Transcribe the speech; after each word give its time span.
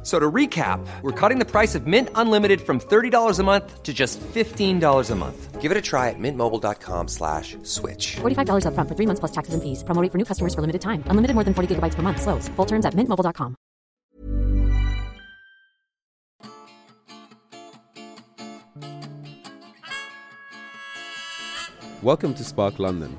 F- 0.00 0.06
So 0.06 0.18
to 0.18 0.30
recap, 0.30 0.80
we're 1.02 1.12
cutting 1.12 1.38
the 1.38 1.44
price 1.44 1.74
of 1.74 1.86
Mint 1.86 2.08
Unlimited 2.14 2.60
from 2.62 2.80
$30 2.80 3.38
a 3.38 3.42
month 3.42 3.82
to 3.82 3.92
just 3.92 4.18
$15 4.20 5.10
a 5.10 5.14
month. 5.14 5.60
Give 5.60 5.70
it 5.70 5.76
a 5.76 5.82
try 5.82 6.08
at 6.08 6.18
mintmobile.com 6.18 7.08
slash 7.08 7.58
switch. 7.64 8.16
$45 8.22 8.64
upfront 8.64 8.88
for 8.88 8.94
three 8.96 9.04
months 9.06 9.20
plus 9.20 9.32
taxes 9.32 9.52
and 9.52 9.62
fees. 9.62 9.84
Promo 9.84 10.00
rate 10.02 10.10
for 10.10 10.16
new 10.16 10.24
customers 10.24 10.54
for 10.54 10.62
limited 10.62 10.80
time. 10.80 11.04
Unlimited 11.08 11.34
more 11.34 11.44
than 11.44 11.52
40 11.52 11.74
gigabytes 11.74 11.94
per 11.96 12.00
month. 12.02 12.22
Slows. 12.22 12.48
Full 12.56 12.64
terms 12.66 12.86
at 12.86 12.94
mintmobile.com. 12.94 13.56
Welcome 22.02 22.32
to 22.34 22.44
Spark 22.44 22.78
London, 22.78 23.18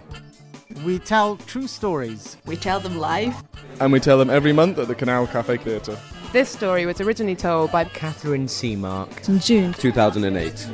We 0.86 0.98
tell 1.00 1.38
true 1.38 1.68
stories. 1.68 2.38
We 2.46 2.56
tell 2.56 2.80
them 2.80 2.98
live. 2.98 3.36
and 3.80 3.92
we 3.94 4.00
tell 4.00 4.18
them 4.18 4.30
every 4.30 4.54
month 4.54 4.78
at 4.80 4.88
the 4.88 4.96
Canal 4.96 5.28
Cafe 5.28 5.58
Theatre. 5.58 5.98
This 6.34 6.48
story 6.48 6.86
was 6.86 7.02
originally 7.02 7.36
told 7.36 7.74
by 7.74 7.84
Catherine 7.84 8.46
Seamark. 8.46 9.28
In 9.28 9.40
June. 9.40 9.74
2008. 9.74 10.66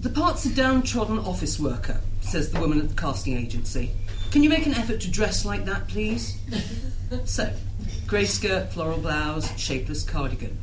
The 0.00 0.10
part's 0.10 0.46
a 0.46 0.52
downtrodden 0.52 1.20
office 1.20 1.60
worker, 1.60 2.00
says 2.22 2.50
the 2.50 2.58
woman 2.58 2.80
at 2.80 2.88
the 2.88 2.96
casting 2.96 3.36
agency. 3.36 3.92
Can 4.32 4.42
you 4.42 4.48
make 4.48 4.66
an 4.66 4.74
effort 4.74 5.00
to 5.02 5.10
dress 5.12 5.44
like 5.44 5.64
that, 5.66 5.86
please? 5.86 6.36
so, 7.24 7.52
grey 8.08 8.24
skirt, 8.24 8.72
floral 8.72 8.98
blouse, 8.98 9.56
shapeless 9.56 10.02
cardigan. 10.02 10.58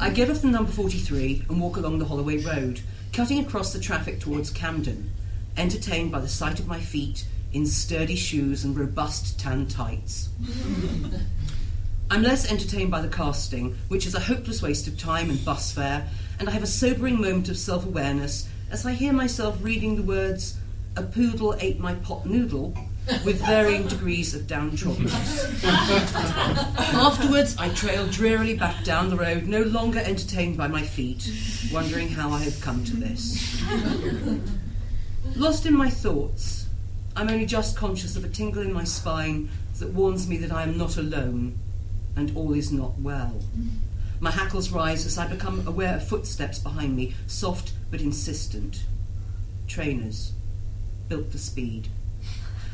I 0.00 0.10
get 0.10 0.28
off 0.28 0.42
the 0.42 0.48
number 0.48 0.72
43 0.72 1.44
and 1.48 1.60
walk 1.60 1.76
along 1.76 2.00
the 2.00 2.06
Holloway 2.06 2.38
Road, 2.38 2.80
cutting 3.12 3.38
across 3.38 3.72
the 3.72 3.78
traffic 3.78 4.18
towards 4.18 4.50
Camden, 4.50 5.12
entertained 5.56 6.10
by 6.10 6.18
the 6.18 6.28
sight 6.28 6.58
of 6.58 6.66
my 6.66 6.80
feet 6.80 7.24
in 7.52 7.66
sturdy 7.66 8.16
shoes 8.16 8.64
and 8.64 8.76
robust 8.78 9.38
tan 9.38 9.66
tights. 9.66 10.28
I'm 12.10 12.22
less 12.22 12.50
entertained 12.50 12.90
by 12.90 13.00
the 13.00 13.08
casting, 13.08 13.76
which 13.88 14.06
is 14.06 14.14
a 14.14 14.20
hopeless 14.20 14.62
waste 14.62 14.88
of 14.88 14.98
time 14.98 15.30
and 15.30 15.44
bus 15.44 15.72
fare, 15.72 16.08
and 16.38 16.48
I 16.48 16.52
have 16.52 16.62
a 16.62 16.66
sobering 16.66 17.20
moment 17.20 17.48
of 17.48 17.56
self 17.56 17.86
awareness 17.86 18.48
as 18.70 18.86
I 18.86 18.92
hear 18.92 19.12
myself 19.12 19.58
reading 19.60 19.96
the 19.96 20.02
words, 20.02 20.56
A 20.96 21.02
poodle 21.02 21.56
ate 21.60 21.80
my 21.80 21.94
pot 21.94 22.24
noodle, 22.24 22.76
with 23.24 23.40
varying 23.44 23.88
degrees 23.88 24.34
of 24.34 24.42
downtroddenness. 24.42 25.64
Afterwards, 26.94 27.56
I 27.58 27.68
trail 27.70 28.06
drearily 28.06 28.56
back 28.56 28.84
down 28.84 29.10
the 29.10 29.16
road, 29.16 29.46
no 29.46 29.62
longer 29.62 29.98
entertained 29.98 30.56
by 30.56 30.68
my 30.68 30.82
feet, 30.82 31.32
wondering 31.72 32.08
how 32.08 32.30
I 32.30 32.42
have 32.44 32.60
come 32.60 32.84
to 32.84 32.96
this. 32.96 33.60
Lost 35.36 35.66
in 35.66 35.74
my 35.74 35.90
thoughts, 35.90 36.66
I'm 37.16 37.28
only 37.28 37.46
just 37.46 37.76
conscious 37.76 38.16
of 38.16 38.24
a 38.24 38.28
tingle 38.28 38.62
in 38.62 38.72
my 38.72 38.84
spine 38.84 39.50
that 39.78 39.90
warns 39.90 40.28
me 40.28 40.36
that 40.38 40.52
I 40.52 40.62
am 40.62 40.78
not 40.78 40.96
alone 40.96 41.58
and 42.16 42.36
all 42.36 42.54
is 42.54 42.70
not 42.70 42.98
well. 42.98 43.42
My 44.20 44.30
hackles 44.30 44.70
rise 44.70 45.06
as 45.06 45.16
I 45.16 45.26
become 45.26 45.66
aware 45.66 45.96
of 45.96 46.06
footsteps 46.06 46.58
behind 46.58 46.96
me, 46.96 47.14
soft 47.26 47.72
but 47.90 48.00
insistent. 48.00 48.84
Trainers, 49.66 50.32
built 51.08 51.32
for 51.32 51.38
speed. 51.38 51.88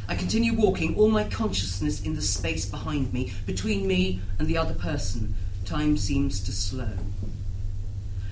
I 0.09 0.15
continue 0.15 0.55
walking, 0.55 0.97
all 0.97 1.09
my 1.09 1.25
consciousness 1.25 2.01
in 2.01 2.15
the 2.15 2.23
space 2.23 2.67
behind 2.67 3.13
me, 3.13 3.33
between 3.45 3.87
me 3.87 4.21
and 4.39 4.49
the 4.49 4.59
other 4.59 4.75
person. 4.75 5.35
Time 5.65 5.97
seems 5.97 6.41
to 6.45 6.53
slow. 6.53 6.99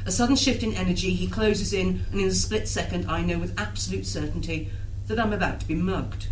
A 0.06 0.12
sudden 0.12 0.36
shift 0.36 0.62
in 0.62 0.74
energy, 0.74 1.14
he 1.14 1.28
closes 1.28 1.72
in, 1.72 2.04
and 2.12 2.20
in 2.20 2.28
a 2.28 2.34
split 2.34 2.68
second, 2.68 3.10
I 3.10 3.22
know 3.22 3.38
with 3.38 3.58
absolute 3.58 4.06
certainty 4.06 4.70
that 5.06 5.18
I'm 5.18 5.32
about 5.32 5.60
to 5.60 5.68
be 5.68 5.74
mugged. 5.74 6.28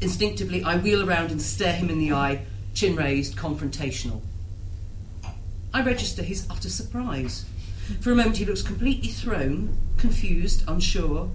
Instinctively, 0.00 0.62
I 0.62 0.76
wheel 0.76 1.08
around 1.08 1.30
and 1.30 1.42
stare 1.42 1.72
him 1.72 1.90
in 1.90 1.98
the 1.98 2.12
eye, 2.12 2.46
chin 2.74 2.94
raised, 2.94 3.36
confrontational. 3.36 4.22
I 5.74 5.82
register 5.82 6.22
his 6.22 6.46
utter 6.48 6.70
surprise. 6.70 7.44
For 8.00 8.12
a 8.12 8.14
moment, 8.14 8.36
he 8.36 8.44
looks 8.44 8.62
completely 8.62 9.08
thrown, 9.08 9.76
confused, 9.96 10.62
unsure, 10.68 11.30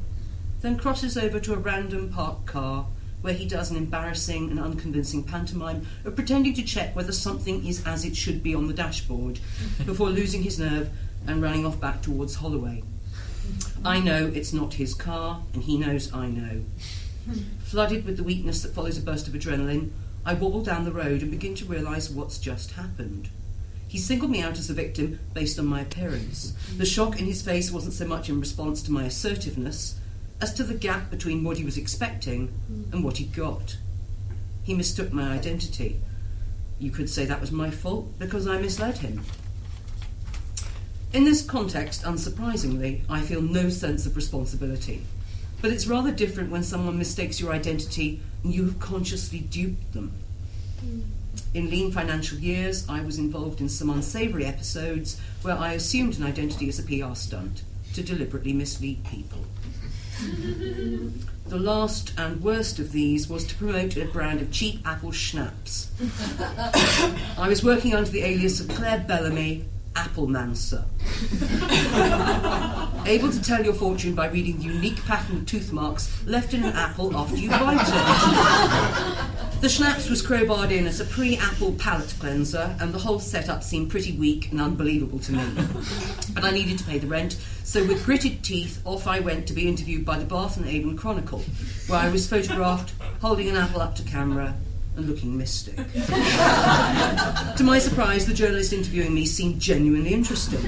then 0.61 0.77
crosses 0.77 1.17
over 1.17 1.39
to 1.41 1.53
a 1.53 1.57
random 1.57 2.09
parked 2.09 2.45
car 2.45 2.87
where 3.21 3.33
he 3.33 3.45
does 3.45 3.71
an 3.71 3.77
embarrassing 3.77 4.49
and 4.49 4.59
unconvincing 4.59 5.23
pantomime 5.23 5.85
of 6.03 6.15
pretending 6.15 6.53
to 6.53 6.63
check 6.63 6.95
whether 6.95 7.11
something 7.11 7.65
is 7.65 7.85
as 7.85 8.03
it 8.05 8.15
should 8.15 8.43
be 8.43 8.53
on 8.53 8.67
the 8.67 8.73
dashboard 8.73 9.39
before 9.85 10.09
losing 10.09 10.43
his 10.43 10.59
nerve 10.59 10.89
and 11.25 11.41
running 11.41 11.65
off 11.65 11.79
back 11.79 12.01
towards 12.01 12.35
Holloway. 12.35 12.83
I 13.85 13.99
know 13.99 14.31
it's 14.33 14.53
not 14.53 14.75
his 14.75 14.93
car, 14.93 15.43
and 15.53 15.63
he 15.63 15.77
knows 15.77 16.13
I 16.13 16.27
know. 16.27 16.63
Flooded 17.59 18.05
with 18.05 18.17
the 18.17 18.23
weakness 18.23 18.61
that 18.61 18.73
follows 18.73 18.97
a 18.97 19.01
burst 19.01 19.27
of 19.27 19.33
adrenaline, 19.33 19.91
I 20.25 20.33
wobble 20.33 20.63
down 20.63 20.85
the 20.85 20.91
road 20.91 21.21
and 21.21 21.29
begin 21.29 21.53
to 21.55 21.65
realise 21.65 22.09
what's 22.09 22.37
just 22.37 22.71
happened. 22.71 23.29
He 23.87 23.97
singled 23.99 24.31
me 24.31 24.41
out 24.41 24.57
as 24.57 24.69
a 24.69 24.73
victim 24.73 25.19
based 25.33 25.59
on 25.59 25.65
my 25.65 25.81
appearance. 25.81 26.53
The 26.77 26.85
shock 26.85 27.19
in 27.19 27.25
his 27.25 27.41
face 27.41 27.71
wasn't 27.71 27.93
so 27.93 28.07
much 28.07 28.29
in 28.29 28.39
response 28.39 28.81
to 28.83 28.91
my 28.91 29.03
assertiveness 29.03 29.99
as 30.41 30.53
to 30.53 30.63
the 30.63 30.73
gap 30.73 31.11
between 31.11 31.43
what 31.43 31.57
he 31.57 31.65
was 31.65 31.77
expecting 31.77 32.53
and 32.91 33.03
what 33.03 33.17
he 33.17 33.25
got. 33.25 33.77
He 34.63 34.73
mistook 34.73 35.11
my 35.11 35.31
identity. 35.33 35.99
You 36.79 36.89
could 36.89 37.09
say 37.09 37.25
that 37.25 37.41
was 37.41 37.51
my 37.51 37.69
fault 37.69 38.17
because 38.17 38.47
I 38.47 38.59
misled 38.59 38.99
him. 38.99 39.25
In 41.13 41.25
this 41.25 41.43
context, 41.43 42.01
unsurprisingly, 42.01 43.03
I 43.07 43.21
feel 43.21 43.41
no 43.41 43.69
sense 43.69 44.07
of 44.07 44.15
responsibility. 44.15 45.03
But 45.61 45.71
it's 45.71 45.85
rather 45.85 46.11
different 46.11 46.49
when 46.49 46.63
someone 46.63 46.97
mistakes 46.97 47.39
your 47.39 47.53
identity 47.53 48.19
and 48.43 48.51
you 48.51 48.65
have 48.65 48.79
consciously 48.79 49.39
duped 49.39 49.93
them. 49.93 50.11
Hmm. 50.79 51.01
In 51.53 51.69
lean 51.69 51.91
financial 51.91 52.39
years, 52.39 52.89
I 52.89 53.01
was 53.01 53.19
involved 53.19 53.61
in 53.61 53.69
some 53.69 53.91
unsavoury 53.91 54.43
episodes 54.43 55.21
where 55.43 55.55
I 55.55 55.73
assumed 55.73 56.17
an 56.17 56.23
identity 56.23 56.67
as 56.67 56.79
a 56.79 56.83
PR 56.83 57.13
stunt 57.13 57.61
to 57.93 58.01
deliberately 58.01 58.53
mislead 58.53 59.05
people. 59.05 59.45
The 61.45 61.59
last 61.59 62.13
and 62.17 62.41
worst 62.41 62.79
of 62.79 62.91
these 62.91 63.29
was 63.29 63.45
to 63.45 63.55
promote 63.55 63.97
a 63.97 64.05
brand 64.05 64.41
of 64.41 64.51
cheap 64.51 64.81
apple 64.83 65.11
schnapps. 65.11 65.91
I 67.37 67.47
was 67.47 67.63
working 67.63 67.93
under 67.93 68.09
the 68.09 68.23
alias 68.23 68.59
of 68.59 68.69
Claire 68.69 69.05
Bellamy, 69.07 69.65
Applemancer. 69.95 70.85
Able 73.05 73.31
to 73.31 73.41
tell 73.41 73.63
your 73.63 73.73
fortune 73.73 74.15
by 74.15 74.27
reading 74.27 74.57
the 74.57 74.63
unique 74.63 75.03
pattern 75.05 75.37
of 75.37 75.45
tooth 75.45 75.71
marks 75.71 76.09
left 76.25 76.53
in 76.53 76.63
an 76.63 76.73
apple 76.73 77.15
after 77.15 77.35
you 77.35 77.49
bite 77.49 77.81
it. 77.81 79.61
The 79.61 79.69
schnapps 79.69 80.09
was 80.09 80.21
crowbarred 80.21 80.71
in 80.71 80.87
as 80.87 80.99
a 80.99 81.05
pre-apple 81.05 81.73
palate 81.73 82.13
cleanser, 82.19 82.75
and 82.81 82.93
the 82.93 82.99
whole 82.99 83.19
setup 83.19 83.63
seemed 83.63 83.89
pretty 83.89 84.11
weak 84.11 84.51
and 84.51 84.59
unbelievable 84.59 85.19
to 85.19 85.31
me. 85.31 85.45
But 86.33 86.43
I 86.43 86.51
needed 86.51 86.79
to 86.79 86.83
pay 86.83 86.97
the 86.99 87.07
rent, 87.07 87.37
so 87.63 87.85
with 87.85 88.03
gritted 88.05 88.43
teeth, 88.43 88.81
off 88.83 89.07
I 89.07 89.21
went 89.21 89.47
to 89.47 89.53
be 89.53 89.69
interviewed 89.69 90.03
by 90.05 90.19
the 90.19 90.25
Bath 90.25 90.57
and 90.57 90.67
Avon 90.67 90.97
Chronicle, 90.97 91.45
where 91.87 91.99
I 91.99 92.09
was 92.09 92.27
photographed 92.27 92.93
holding 93.21 93.47
an 93.47 93.55
apple 93.55 93.79
up 93.81 93.95
to 93.95 94.03
camera 94.03 94.55
and 94.95 95.07
looking 95.07 95.37
mystic. 95.37 95.75
to 97.57 97.63
my 97.63 97.79
surprise, 97.79 98.25
the 98.25 98.33
journalist 98.33 98.73
interviewing 98.73 99.13
me 99.13 99.25
seemed 99.25 99.59
genuinely 99.59 100.13
interested. 100.13 100.59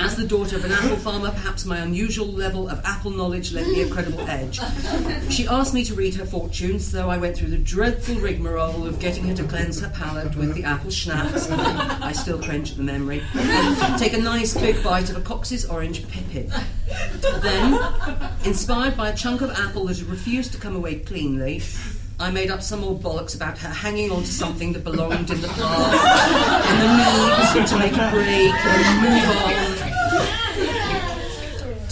As 0.00 0.16
the 0.16 0.26
daughter 0.26 0.56
of 0.56 0.64
an 0.64 0.72
apple 0.72 0.96
farmer, 0.96 1.30
perhaps 1.30 1.64
my 1.64 1.78
unusual 1.78 2.26
level 2.26 2.68
of 2.68 2.80
apple 2.84 3.10
knowledge 3.10 3.52
lent 3.52 3.68
me 3.68 3.82
a 3.82 3.88
credible 3.88 4.20
edge. 4.28 4.60
She 5.30 5.46
asked 5.46 5.74
me 5.74 5.84
to 5.84 5.94
read 5.94 6.14
her 6.14 6.26
fortune, 6.26 6.78
so 6.78 7.08
I 7.08 7.16
went 7.16 7.36
through 7.36 7.50
the 7.50 7.58
dreadful 7.58 8.16
rigmarole 8.16 8.86
of 8.86 8.98
getting 8.98 9.24
her 9.24 9.34
to 9.34 9.44
cleanse 9.44 9.80
her 9.80 9.88
palate 9.88 10.36
with 10.36 10.54
the 10.54 10.64
apple 10.64 10.90
schnapps. 10.90 11.50
I 11.50 12.12
still 12.12 12.40
cringe 12.40 12.72
at 12.72 12.76
the 12.76 12.82
memory. 12.82 13.22
And 13.34 13.98
take 13.98 14.12
a 14.12 14.20
nice 14.20 14.54
big 14.54 14.82
bite 14.82 15.10
of 15.10 15.16
a 15.16 15.20
Cox's 15.20 15.64
orange 15.64 16.06
pippin. 16.08 16.52
Then, 17.40 17.78
inspired 18.44 18.96
by 18.96 19.10
a 19.10 19.16
chunk 19.16 19.40
of 19.40 19.50
apple 19.50 19.86
that 19.86 19.98
had 19.98 20.08
refused 20.08 20.52
to 20.52 20.58
come 20.58 20.76
away 20.76 20.96
cleanly, 20.96 21.62
I 22.20 22.30
made 22.30 22.50
up 22.50 22.62
some 22.62 22.84
old 22.84 23.02
bollocks 23.02 23.34
about 23.34 23.58
her 23.58 23.68
hanging 23.68 24.12
on 24.12 24.22
to 24.22 24.28
something 24.30 24.72
that 24.74 24.84
belonged 24.84 25.30
in 25.30 25.40
the 25.40 25.48
past, 25.48 26.66
and 26.70 26.80
the 26.80 27.60
need 27.60 27.66
to 27.66 27.78
make 27.78 27.92
a 27.92 28.10
break 28.10 28.54
and 28.54 29.02
move 29.02 29.68
on. 29.70 29.73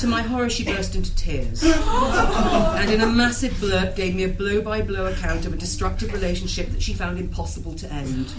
To 0.02 0.08
my 0.08 0.22
horror, 0.22 0.50
she 0.50 0.64
burst 0.64 0.96
into 0.96 1.14
tears, 1.14 1.62
and 1.64 2.90
in 2.90 3.02
a 3.02 3.06
massive 3.06 3.52
blurb 3.52 3.94
gave 3.94 4.16
me 4.16 4.24
a 4.24 4.28
blow-by-blow 4.28 5.06
account 5.06 5.46
of 5.46 5.52
a 5.52 5.56
destructive 5.56 6.12
relationship 6.12 6.70
that 6.70 6.82
she 6.82 6.92
found 6.92 7.20
impossible 7.20 7.72
to 7.74 7.92
end. 7.92 8.34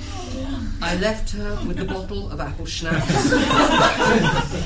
I 0.81 0.98
left 0.98 1.30
her 1.30 1.57
with 1.65 1.77
the 1.77 1.86
bottle 1.86 2.30
of 2.31 2.42
apple 2.42 2.65
schnapps, 2.65 3.07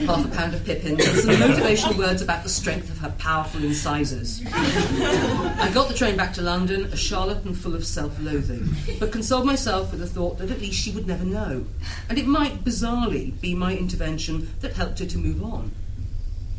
half 0.08 0.26
a 0.26 0.36
pound 0.36 0.56
of 0.56 0.66
pippins, 0.66 1.06
and 1.06 1.20
some 1.20 1.36
motivational 1.36 1.96
words 2.00 2.24
about 2.24 2.42
the 2.42 2.50
strength 2.50 2.90
of 2.90 2.98
her 2.98 3.14
powerful 3.20 3.64
incisors. 3.64 4.42
I 4.52 5.70
got 5.76 5.90
the 5.90 5.94
train 5.94 6.18
back 6.18 6.34
to 6.34 6.42
London, 6.42 6.86
a 6.86 6.98
charlatan 6.98 7.54
full 7.54 7.76
of 7.76 7.86
self-loathing, 7.86 8.68
but 9.00 9.12
consoled 9.12 9.46
myself 9.46 9.92
with 9.92 10.00
the 10.00 10.08
thought 10.08 10.40
that 10.40 10.50
at 10.50 10.62
least 10.62 10.82
she 10.82 10.90
would 10.90 11.06
never 11.06 11.26
know, 11.26 11.68
and 12.10 12.18
it 12.18 12.26
might 12.26 12.64
bizarrely 12.64 13.40
be 13.40 13.54
my 13.54 13.78
intervention 13.78 14.50
that 14.62 14.74
helped 14.74 14.98
her 14.98 15.06
to 15.06 15.20
move 15.20 15.44
on. 15.44 15.72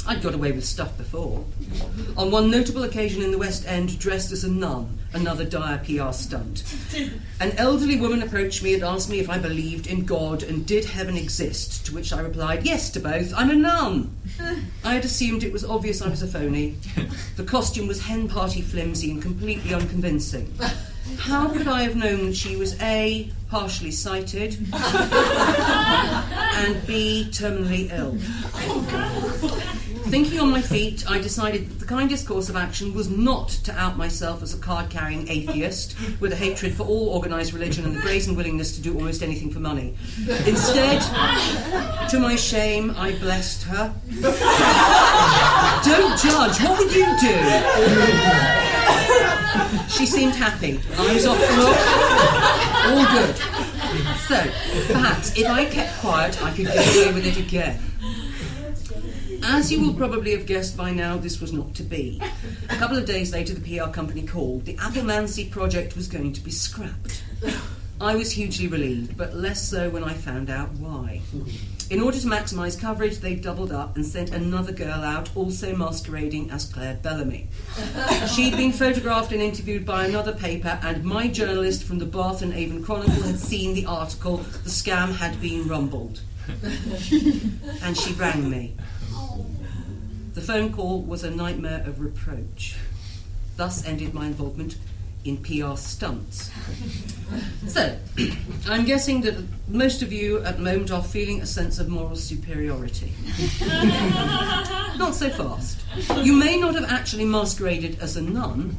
I'd 0.09 0.23
got 0.23 0.33
away 0.33 0.53
with 0.53 0.65
stuff 0.65 0.97
before. 0.97 1.45
On 2.17 2.31
one 2.31 2.51
notable 2.51 2.85
occasion 2.85 3.21
in 3.23 3.31
the 3.31 3.37
West 3.37 3.69
End, 3.69 3.99
dressed 3.99 4.33
as 4.33 4.43
a 4.43 4.51
nun, 4.51 4.99
another 5.13 5.45
dire 5.45 5.77
PR 5.79 6.13
stunt. 6.13 6.65
An 7.41 7.53
elderly 7.59 8.01
woman 8.01 8.23
approached 8.23 8.63
me 8.63 8.73
and 8.73 8.83
asked 8.83 9.11
me 9.11 9.21
if 9.21 9.29
I 9.29 9.37
believed 9.37 9.87
in 9.87 10.07
God 10.07 10.43
and 10.43 10.65
did 10.65 10.87
heaven 10.87 11.19
exist, 11.19 11.85
to 11.87 11.95
which 11.95 12.11
I 12.11 12.21
replied, 12.21 12.65
yes 12.65 12.89
to 12.93 13.01
both, 13.01 13.35
I'm 13.37 13.51
a 13.51 13.55
nun. 13.55 14.17
I 14.83 14.95
had 14.95 15.05
assumed 15.05 15.45
it 15.45 15.53
was 15.53 15.63
obvious 15.63 16.01
I 16.01 16.09
was 16.09 16.23
a 16.23 16.27
phony. 16.27 16.79
The 17.37 17.45
costume 17.45 17.87
was 17.87 18.01
hen 18.01 18.29
party 18.29 18.63
flimsy 18.63 19.11
and 19.11 19.21
completely 19.21 19.75
unconvincing. 19.75 20.55
How 21.19 21.49
could 21.49 21.69
I 21.69 21.83
have 21.83 21.97
known 21.97 22.27
that 22.27 22.37
she 22.37 22.57
was 22.57 22.81
A, 22.81 23.31
partially 23.51 23.91
sighted, 23.91 24.57
and 24.73 26.87
B, 26.87 27.29
terminally 27.31 27.93
ill? 27.93 28.17
Oh, 28.55 29.78
Thinking 30.09 30.41
on 30.41 30.51
my 30.51 30.63
feet, 30.63 31.05
I 31.09 31.19
decided 31.19 31.69
that 31.69 31.81
the 31.81 31.85
kindest 31.85 32.27
course 32.27 32.49
of 32.49 32.57
action 32.57 32.95
was 32.95 33.11
not 33.11 33.49
to 33.65 33.79
out 33.79 33.99
myself 33.99 34.43
as 34.43 34.55
a 34.55 34.59
card 34.59 34.89
carrying 34.89 35.29
atheist 35.29 35.97
with 36.19 36.33
a 36.33 36.37
hatred 36.37 36.73
for 36.73 36.85
all 36.85 37.11
organised 37.11 37.53
religion 37.53 37.85
and 37.85 37.95
the 37.95 38.01
brazen 38.01 38.35
willingness 38.35 38.75
to 38.77 38.81
do 38.81 38.95
almost 38.95 39.23
anything 39.23 39.51
for 39.51 39.61
money. 39.61 39.95
Instead, 40.47 41.03
to 42.09 42.19
my 42.19 42.37
shame, 42.37 42.95
I 42.97 43.19
blessed 43.19 43.65
her. 43.65 43.95
Don't 45.85 46.19
judge, 46.19 46.59
what 46.63 46.79
would 46.79 46.95
you 46.95 47.05
do? 47.21 47.35
She 49.89 50.07
seemed 50.07 50.35
happy, 50.35 50.81
eyes 50.97 51.27
off 51.27 51.39
the 51.39 51.57
look, 51.59 51.77
all 52.89 53.05
good. 53.13 53.37
So, 54.27 54.41
perhaps 54.93 55.37
if 55.37 55.47
I 55.47 55.67
kept 55.67 55.99
quiet, 56.01 56.43
I 56.43 56.51
could 56.55 56.67
get 56.67 56.97
away 56.97 57.13
with 57.13 57.27
it 57.27 57.37
again. 57.39 57.79
As 59.51 59.73
you 59.73 59.81
will 59.81 59.95
probably 59.95 60.33
have 60.33 60.45
guessed 60.45 60.77
by 60.77 60.93
now, 60.93 61.17
this 61.17 61.41
was 61.41 61.55
not 61.55 61.75
to 61.77 61.83
be. 61.83 62.21
A 62.69 62.77
couple 62.77 62.99
of 62.99 63.07
days 63.07 63.33
later, 63.33 63.55
the 63.55 63.79
PR 63.79 63.91
company 63.91 64.23
called. 64.23 64.67
The 64.67 64.75
Applemancy 64.75 65.51
project 65.51 65.97
was 65.97 66.07
going 66.07 66.35
to 66.35 66.43
be 66.43 66.51
scrapped. 66.51 67.23
I 67.99 68.15
was 68.15 68.31
hugely 68.33 68.69
relieved, 68.69 69.17
but 69.17 69.35
less 69.35 69.67
so 69.67 69.89
when 69.89 70.05
I 70.05 70.13
found 70.13 70.51
out 70.51 70.73
why. 70.73 71.23
In 71.89 72.03
order 72.03 72.21
to 72.21 72.27
maximise 72.27 72.79
coverage, 72.79 73.21
they 73.21 73.37
doubled 73.37 73.73
up 73.73 73.97
and 73.97 74.05
sent 74.05 74.35
another 74.35 74.71
girl 74.71 75.03
out, 75.03 75.35
also 75.35 75.75
masquerading 75.75 76.51
as 76.51 76.67
Claire 76.67 76.99
Bellamy. 77.03 77.49
She'd 78.35 78.55
been 78.55 78.73
photographed 78.73 79.33
and 79.33 79.41
interviewed 79.41 79.87
by 79.87 80.05
another 80.05 80.35
paper, 80.35 80.79
and 80.83 81.03
my 81.03 81.27
journalist 81.27 81.85
from 81.85 81.99
the 81.99 82.07
Bath 82.07 82.43
and 82.43 82.53
Avon 82.53 82.85
Chronicle 82.85 83.23
had 83.23 83.39
seen 83.39 83.73
the 83.73 83.87
article. 83.87 84.37
The 84.37 84.69
scam 84.69 85.17
had 85.17 85.41
been 85.41 85.67
rumbled. 85.67 86.21
and 87.83 87.97
she 87.97 88.13
rang 88.13 88.49
me. 88.51 88.75
The 90.39 90.45
phone 90.45 90.73
call 90.73 91.03
was 91.03 91.25
a 91.25 91.33
nightmare 91.33 91.83
of 91.85 91.99
reproach. 91.99 92.77
Thus 93.57 93.85
ended 93.85 94.15
my 94.15 94.27
involvement 94.27 94.77
in 95.25 95.39
PR 95.39 95.75
stunts. 95.75 96.53
So, 97.67 97.99
I'm 98.69 98.85
guessing 98.85 99.23
that 99.23 99.35
most 99.67 100.01
of 100.01 100.13
you 100.13 100.39
at 100.45 100.59
the 100.59 100.63
moment 100.63 100.93
are 100.93 101.03
feeling 101.03 101.43
a 101.43 101.47
sense 101.47 101.81
of 101.81 101.89
moral 101.89 102.15
superiority. 102.15 103.13
not 104.97 105.17
so 105.17 105.29
fast. 105.29 105.83
You 106.25 106.35
may 106.35 106.59
not 106.59 106.77
have 106.77 106.89
actually 106.89 107.25
masqueraded 107.25 107.99
as 108.01 108.17
a 108.17 108.23
nun, 108.23 108.77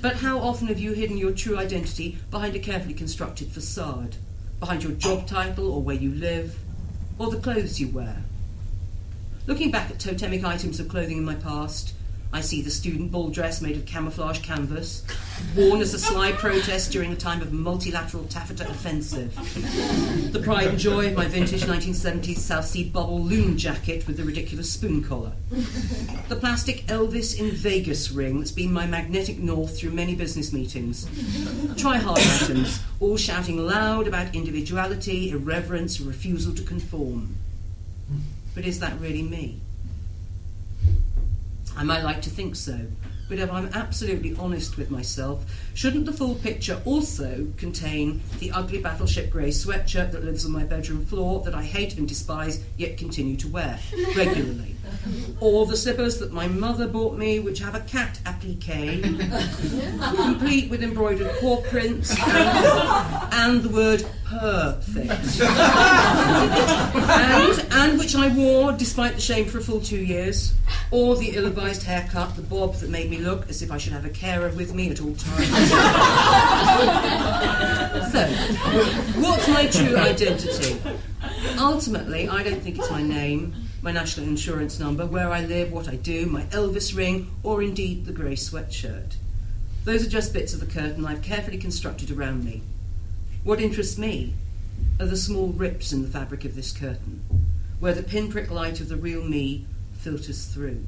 but 0.00 0.16
how 0.16 0.38
often 0.38 0.68
have 0.68 0.78
you 0.78 0.92
hidden 0.94 1.18
your 1.18 1.32
true 1.32 1.58
identity 1.58 2.18
behind 2.30 2.56
a 2.56 2.60
carefully 2.60 2.94
constructed 2.94 3.52
facade? 3.52 4.16
Behind 4.58 4.82
your 4.82 4.92
job 4.92 5.26
title 5.26 5.70
or 5.70 5.82
where 5.82 5.96
you 5.96 6.12
live, 6.12 6.58
or 7.18 7.30
the 7.30 7.38
clothes 7.38 7.78
you 7.78 7.88
wear? 7.88 8.24
Looking 9.48 9.70
back 9.70 9.90
at 9.90 9.98
totemic 9.98 10.44
items 10.44 10.78
of 10.78 10.88
clothing 10.90 11.16
in 11.16 11.24
my 11.24 11.34
past, 11.34 11.94
I 12.34 12.42
see 12.42 12.60
the 12.60 12.70
student 12.70 13.10
ball 13.10 13.30
dress 13.30 13.62
made 13.62 13.76
of 13.78 13.86
camouflage 13.86 14.40
canvas, 14.40 15.06
worn 15.56 15.80
as 15.80 15.94
a 15.94 15.98
sly 15.98 16.32
protest 16.32 16.92
during 16.92 17.12
a 17.12 17.16
time 17.16 17.40
of 17.40 17.50
multilateral 17.50 18.24
taffeta 18.24 18.68
offensive. 18.68 19.34
The 20.34 20.40
pride 20.40 20.66
and 20.66 20.78
joy 20.78 21.06
of 21.06 21.14
my 21.14 21.28
vintage 21.28 21.62
1970s 21.62 22.36
South 22.36 22.66
Sea 22.66 22.90
bubble 22.90 23.22
loom 23.22 23.56
jacket 23.56 24.06
with 24.06 24.18
the 24.18 24.24
ridiculous 24.24 24.70
spoon 24.70 25.02
collar. 25.02 25.32
The 26.28 26.36
plastic 26.36 26.84
Elvis 26.84 27.40
in 27.40 27.50
Vegas 27.50 28.10
ring 28.10 28.40
that's 28.40 28.52
been 28.52 28.70
my 28.70 28.86
magnetic 28.86 29.38
north 29.38 29.78
through 29.78 29.92
many 29.92 30.14
business 30.14 30.52
meetings. 30.52 31.08
Try 31.78 31.96
hard 31.96 32.20
items, 32.20 32.82
all 33.00 33.16
shouting 33.16 33.66
loud 33.66 34.06
about 34.06 34.34
individuality, 34.34 35.30
irreverence, 35.30 36.02
refusal 36.02 36.54
to 36.54 36.62
conform. 36.62 37.36
But 38.58 38.66
is 38.66 38.80
that 38.80 38.98
really 38.98 39.22
me? 39.22 39.60
I 41.76 41.84
might 41.84 42.02
like 42.02 42.20
to 42.22 42.28
think 42.28 42.56
so, 42.56 42.76
but 43.28 43.38
if 43.38 43.52
I'm 43.52 43.70
absolutely 43.72 44.34
honest 44.36 44.76
with 44.76 44.90
myself, 44.90 45.44
shouldn't 45.74 46.06
the 46.06 46.12
full 46.12 46.34
picture 46.34 46.82
also 46.84 47.52
contain 47.56 48.20
the 48.40 48.50
ugly 48.50 48.80
battleship 48.80 49.30
grey 49.30 49.50
sweatshirt 49.50 50.10
that 50.10 50.24
lives 50.24 50.44
on 50.44 50.50
my 50.50 50.64
bedroom 50.64 51.06
floor 51.06 51.40
that 51.44 51.54
I 51.54 51.62
hate 51.62 51.96
and 51.98 52.08
despise 52.08 52.64
yet 52.76 52.98
continue 52.98 53.36
to 53.36 53.46
wear 53.46 53.78
regularly? 54.16 54.74
Or 55.40 55.66
the 55.66 55.76
slippers 55.76 56.18
that 56.18 56.32
my 56.32 56.48
mother 56.48 56.88
bought 56.88 57.16
me, 57.16 57.38
which 57.38 57.60
have 57.60 57.74
a 57.74 57.80
cat 57.80 58.18
applique, 58.26 59.02
complete 60.16 60.68
with 60.70 60.82
embroidered 60.82 61.30
paw 61.38 61.60
prints 61.62 62.10
and, 62.18 63.34
and 63.34 63.62
the 63.62 63.68
word 63.68 64.04
perfect. 64.28 65.40
and, 67.10 67.72
and 67.72 67.98
which 67.98 68.14
I 68.14 68.28
wore, 68.34 68.72
despite 68.72 69.14
the 69.14 69.20
shame, 69.20 69.46
for 69.46 69.58
a 69.58 69.62
full 69.62 69.80
two 69.80 69.98
years. 69.98 70.54
Or 70.90 71.16
the 71.16 71.30
ill 71.30 71.46
advised 71.46 71.82
haircut, 71.84 72.36
the 72.36 72.42
bob 72.42 72.74
that 72.76 72.90
made 72.90 73.10
me 73.10 73.18
look 73.18 73.48
as 73.48 73.62
if 73.62 73.70
I 73.70 73.78
should 73.78 73.92
have 73.92 74.04
a 74.04 74.10
carer 74.10 74.50
with 74.50 74.74
me 74.74 74.90
at 74.90 75.00
all 75.00 75.14
times. 75.14 75.48
so, 78.12 78.26
what's 79.20 79.48
my 79.48 79.66
true 79.66 79.96
identity? 79.96 80.78
Ultimately, 81.58 82.28
I 82.28 82.42
don't 82.42 82.60
think 82.60 82.78
it's 82.78 82.90
my 82.90 83.02
name, 83.02 83.54
my 83.82 83.92
national 83.92 84.26
insurance 84.26 84.78
number, 84.78 85.06
where 85.06 85.30
I 85.30 85.40
live, 85.44 85.72
what 85.72 85.88
I 85.88 85.96
do, 85.96 86.26
my 86.26 86.42
Elvis 86.44 86.96
ring, 86.96 87.30
or 87.42 87.62
indeed 87.62 88.04
the 88.06 88.12
grey 88.12 88.34
sweatshirt. 88.34 89.16
Those 89.84 90.06
are 90.06 90.10
just 90.10 90.32
bits 90.34 90.52
of 90.52 90.60
the 90.60 90.66
curtain 90.66 91.06
I've 91.06 91.22
carefully 91.22 91.56
constructed 91.56 92.10
around 92.10 92.44
me. 92.44 92.62
What 93.48 93.62
interests 93.62 93.96
me 93.96 94.34
are 95.00 95.06
the 95.06 95.16
small 95.16 95.48
rips 95.48 95.90
in 95.90 96.02
the 96.02 96.08
fabric 96.08 96.44
of 96.44 96.54
this 96.54 96.70
curtain, 96.70 97.22
where 97.80 97.94
the 97.94 98.02
pinprick 98.02 98.50
light 98.50 98.78
of 98.78 98.90
the 98.90 98.96
real 98.98 99.24
me 99.24 99.64
filters 99.94 100.44
through. 100.44 100.84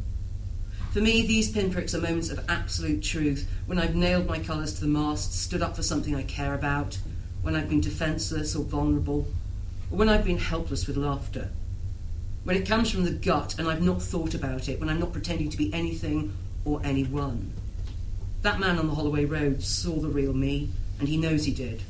For 0.92 1.00
me, 1.00 1.26
these 1.26 1.50
pinpricks 1.50 1.94
are 1.94 2.02
moments 2.02 2.28
of 2.28 2.44
absolute 2.50 3.02
truth 3.02 3.48
when 3.64 3.78
I've 3.78 3.94
nailed 3.94 4.26
my 4.26 4.40
colours 4.40 4.74
to 4.74 4.82
the 4.82 4.88
mast, 4.88 5.32
stood 5.32 5.62
up 5.62 5.74
for 5.74 5.82
something 5.82 6.14
I 6.14 6.22
care 6.22 6.52
about, 6.52 6.98
when 7.40 7.56
I've 7.56 7.70
been 7.70 7.80
defenceless 7.80 8.54
or 8.54 8.64
vulnerable, 8.64 9.26
or 9.90 9.96
when 9.96 10.10
I've 10.10 10.26
been 10.26 10.36
helpless 10.36 10.86
with 10.86 10.98
laughter. 10.98 11.48
When 12.44 12.56
it 12.56 12.68
comes 12.68 12.90
from 12.90 13.04
the 13.04 13.10
gut 13.10 13.58
and 13.58 13.68
I've 13.68 13.80
not 13.80 14.02
thought 14.02 14.34
about 14.34 14.68
it, 14.68 14.78
when 14.78 14.90
I'm 14.90 15.00
not 15.00 15.14
pretending 15.14 15.48
to 15.48 15.56
be 15.56 15.72
anything 15.72 16.36
or 16.66 16.82
anyone. 16.84 17.54
That 18.42 18.60
man 18.60 18.78
on 18.78 18.86
the 18.86 18.96
Holloway 18.96 19.24
Road 19.24 19.62
saw 19.62 19.98
the 19.98 20.08
real 20.08 20.34
me, 20.34 20.68
and 20.98 21.08
he 21.08 21.16
knows 21.16 21.46
he 21.46 21.54
did. 21.54 21.84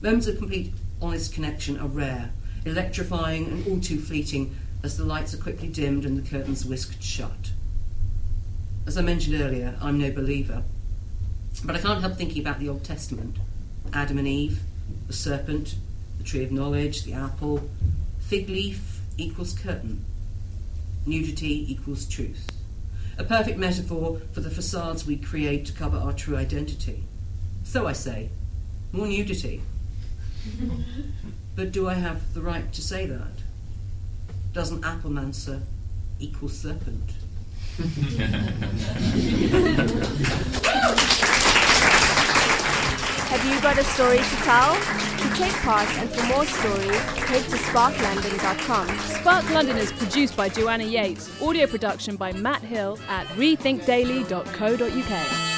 Moments 0.00 0.28
of 0.28 0.38
complete, 0.38 0.72
honest 1.02 1.34
connection 1.34 1.76
are 1.76 1.88
rare, 1.88 2.30
electrifying 2.64 3.46
and 3.46 3.66
all 3.66 3.80
too 3.80 3.98
fleeting 3.98 4.56
as 4.84 4.96
the 4.96 5.04
lights 5.04 5.34
are 5.34 5.38
quickly 5.38 5.66
dimmed 5.66 6.04
and 6.04 6.16
the 6.16 6.30
curtains 6.30 6.64
whisked 6.64 7.02
shut. 7.02 7.50
As 8.86 8.96
I 8.96 9.02
mentioned 9.02 9.40
earlier, 9.40 9.76
I'm 9.82 9.98
no 9.98 10.12
believer, 10.12 10.62
but 11.64 11.74
I 11.74 11.80
can't 11.80 12.00
help 12.00 12.14
thinking 12.14 12.40
about 12.40 12.60
the 12.60 12.68
Old 12.68 12.84
Testament 12.84 13.38
Adam 13.92 14.18
and 14.18 14.28
Eve, 14.28 14.60
the 15.08 15.12
serpent, 15.12 15.74
the 16.18 16.24
tree 16.24 16.44
of 16.44 16.52
knowledge, 16.52 17.02
the 17.02 17.14
apple, 17.14 17.68
fig 18.20 18.48
leaf 18.48 19.00
equals 19.16 19.52
curtain, 19.52 20.04
nudity 21.06 21.70
equals 21.72 22.04
truth. 22.06 22.46
A 23.18 23.24
perfect 23.24 23.58
metaphor 23.58 24.20
for 24.30 24.40
the 24.40 24.50
facades 24.50 25.04
we 25.04 25.16
create 25.16 25.66
to 25.66 25.72
cover 25.72 25.96
our 25.96 26.12
true 26.12 26.36
identity. 26.36 27.02
So 27.64 27.88
I 27.88 27.94
say, 27.94 28.28
more 28.92 29.08
nudity. 29.08 29.60
but 31.56 31.72
do 31.72 31.88
I 31.88 31.94
have 31.94 32.34
the 32.34 32.40
right 32.40 32.72
to 32.72 32.82
say 32.82 33.06
that? 33.06 33.42
Doesn't 34.52 34.82
Applemancer 34.82 35.62
equal 36.18 36.48
serpent? 36.48 37.12
Have 43.28 43.44
you 43.44 43.60
got 43.60 43.76
a 43.78 43.84
story 43.84 44.16
to 44.16 44.36
tell? 44.42 44.74
To 44.74 45.28
take 45.36 45.52
part 45.62 45.86
and 45.98 46.08
for 46.08 46.24
more 46.26 46.46
stories, 46.46 46.98
head 47.28 47.44
to 47.44 47.56
sparklondon.com. 47.56 48.88
Spark 49.20 49.50
London 49.50 49.76
is 49.76 49.92
produced 49.92 50.34
by 50.34 50.48
Joanna 50.48 50.84
Yates, 50.84 51.28
audio 51.42 51.66
production 51.66 52.16
by 52.16 52.32
Matt 52.32 52.62
Hill 52.62 52.98
at 53.08 53.26
rethinkdaily.co.uk. 53.28 55.57